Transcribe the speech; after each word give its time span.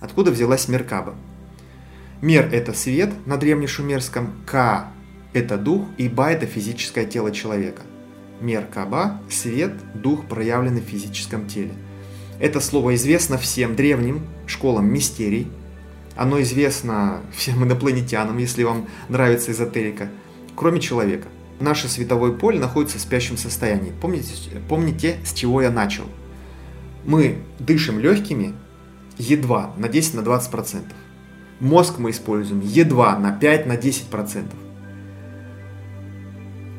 Откуда 0.00 0.30
взялась 0.30 0.66
Меркаба? 0.68 1.14
Мер– 2.22 2.48
это 2.52 2.72
свет 2.72 3.10
на 3.26 3.36
древнешумерском, 3.36 4.32
Ка– 4.46 4.88
это 5.34 5.58
дух, 5.58 5.86
и 5.98 6.08
Ба– 6.08 6.30
это 6.32 6.46
физическое 6.46 7.04
тело 7.04 7.30
человека. 7.30 7.82
Меркаба– 8.40 9.20
свет, 9.30 9.72
дух, 9.94 10.26
проявленный 10.26 10.80
в 10.80 10.84
физическом 10.84 11.46
теле. 11.46 11.72
Это 12.38 12.60
слово 12.60 12.94
известно 12.94 13.36
всем 13.36 13.76
древним 13.76 14.26
школам 14.46 14.90
мистерий. 14.90 15.48
Оно 16.16 16.40
известно 16.40 17.20
всем 17.34 17.62
инопланетянам, 17.64 18.38
если 18.38 18.62
вам 18.64 18.88
нравится 19.10 19.52
эзотерика, 19.52 20.08
кроме 20.56 20.80
человека. 20.80 21.28
Наше 21.60 21.88
световое 21.88 22.32
поле 22.32 22.58
находится 22.58 22.96
в 22.96 23.02
спящем 23.02 23.36
состоянии. 23.36 23.92
Помните, 24.00 24.32
помните, 24.66 25.18
с 25.24 25.34
чего 25.34 25.60
я 25.60 25.70
начал? 25.70 26.04
Мы 27.04 27.38
дышим 27.58 27.98
легкими 27.98 28.54
едва 29.20 29.74
на 29.76 29.88
10 29.88 30.14
на 30.14 30.22
20 30.22 30.50
процентов. 30.50 30.96
Мозг 31.60 31.98
мы 31.98 32.10
используем 32.10 32.60
едва 32.60 33.18
на 33.18 33.32
5 33.32 33.66
на 33.66 33.76
10 33.76 34.04
процентов. 34.06 34.58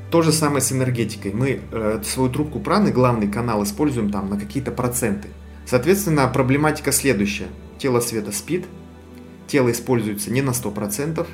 То 0.09 0.21
же 0.21 0.31
самое 0.31 0.61
с 0.61 0.71
энергетикой. 0.71 1.31
Мы 1.33 1.61
э, 1.71 2.01
свою 2.03 2.29
трубку 2.29 2.59
праны, 2.59 2.91
главный 2.91 3.31
канал, 3.31 3.63
используем 3.63 4.09
там 4.09 4.29
на 4.29 4.39
какие-то 4.39 4.71
проценты. 4.71 5.29
Соответственно, 5.65 6.27
проблематика 6.27 6.91
следующая. 6.91 7.47
Тело 7.77 8.01
света 8.01 8.31
спит, 8.31 8.65
тело 9.47 9.71
используется 9.71 10.31
не 10.31 10.41
на 10.41 10.49
100%. 10.49 11.25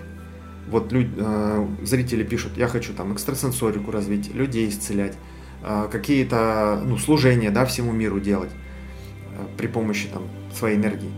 Вот 0.69 0.91
люди, 0.91 1.11
э, 1.15 1.67
зрители 1.83 2.23
пишут, 2.23 2.57
я 2.57 2.67
хочу 2.67 2.93
там 2.93 3.13
экстрасенсорику 3.13 3.89
развить, 3.89 4.33
людей 4.35 4.69
исцелять, 4.69 5.17
э, 5.63 5.87
какие-то 5.89 6.83
ну, 6.85 6.97
служения 6.97 7.49
да, 7.49 7.65
всему 7.65 7.93
миру 7.93 8.19
делать 8.19 8.51
при 9.57 9.67
помощи 9.67 10.07
там, 10.07 10.23
своей 10.53 10.77
энергии. 10.77 11.11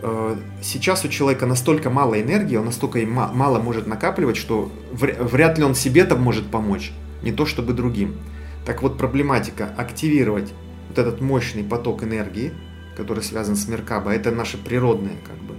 Э, 0.00 0.36
сейчас 0.62 1.04
у 1.04 1.08
человека 1.08 1.46
настолько 1.46 1.90
мало 1.90 2.20
энергии, 2.20 2.56
он 2.56 2.66
настолько 2.66 3.00
мало 3.06 3.58
может 3.58 3.86
накапливать, 3.86 4.36
что 4.36 4.70
вряд 4.92 5.58
ли 5.58 5.64
он 5.64 5.74
себе-то 5.74 6.16
может 6.16 6.50
помочь, 6.50 6.92
не 7.22 7.32
то 7.32 7.46
чтобы 7.46 7.72
другим. 7.72 8.16
Так 8.64 8.82
вот, 8.82 8.98
проблематика 8.98 9.72
активировать 9.76 10.52
вот 10.88 10.98
этот 10.98 11.20
мощный 11.20 11.64
поток 11.64 12.02
энергии, 12.02 12.52
который 12.96 13.22
связан 13.22 13.56
с 13.56 13.66
Меркаба, 13.68 14.12
это 14.12 14.30
наша 14.30 14.58
природная 14.58 15.16
как 15.26 15.38
бы 15.38 15.54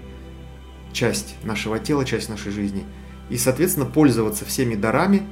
часть 0.94 1.36
нашего 1.44 1.80
тела, 1.80 2.06
часть 2.06 2.30
нашей 2.30 2.52
жизни. 2.52 2.86
И, 3.30 3.38
соответственно, 3.38 3.86
пользоваться 3.86 4.46
всеми 4.46 4.76
дарами, 4.76 5.24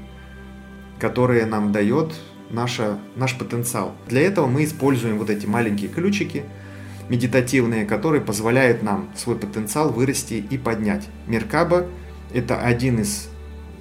которые 0.99 1.45
нам 1.45 1.71
дает 1.71 2.13
наша, 2.49 2.99
наш 3.15 3.37
потенциал. 3.37 3.93
Для 4.07 4.21
этого 4.21 4.47
мы 4.47 4.63
используем 4.63 5.17
вот 5.17 5.29
эти 5.29 5.45
маленькие 5.45 5.89
ключики– 5.89 6.43
медитативные, 7.09 7.85
которые 7.85 8.21
позволяют 8.21 8.83
нам 8.83 9.09
свой 9.15 9.37
потенциал 9.37 9.91
вырасти 9.91 10.45
и 10.49 10.57
поднять. 10.57 11.07
Меркаба– 11.25 11.87
это 12.33 12.59
один 12.59 12.99
из, 12.99 13.29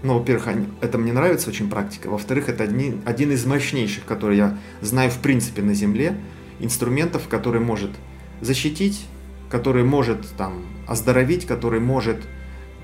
ну, 0.03 0.19
во-первых, 0.19 0.49
это 0.81 0.99
мне 0.99 1.13
нравится 1.13 1.51
очень 1.51 1.69
практика, 1.69 2.09
во-вторых, 2.09 2.49
это 2.49 2.65
один, 2.65 3.03
один 3.05 3.33
из 3.33 3.45
мощнейших, 3.45 4.05
которые 4.05 4.39
я 4.39 4.59
знаю 4.81 5.11
в 5.11 5.19
принципе 5.19 5.63
на 5.63 5.75
Земле, 5.75 6.17
инструментов, 6.61 7.29
который 7.29 7.61
может 7.61 7.91
защитить, 8.41 9.05
который 9.51 9.85
может 9.85 10.27
там 10.37 10.65
оздоровить, 10.87 11.47
который 11.47 11.81
может 11.81 12.19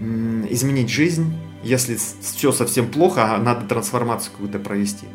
изменить 0.01 0.91
жизнь, 0.91 1.33
если 1.63 1.97
все 1.97 2.51
совсем 2.51 2.89
плохо, 2.89 3.35
а 3.35 3.39
надо 3.39 3.67
трансформацию 3.67 4.33
какую-то 4.33 4.59
провести. 4.59 5.07